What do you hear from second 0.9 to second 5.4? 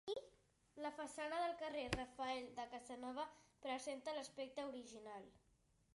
façana del carrer Rafael de Casanova presenta l'aspecte original.